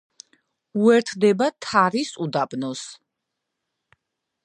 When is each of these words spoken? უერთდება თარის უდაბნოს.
უერთდება 0.85 1.51
თარის 1.67 2.11
უდაბნოს. 2.27 2.85